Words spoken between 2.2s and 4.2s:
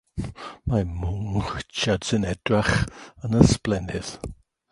edrach yn ysblennydd.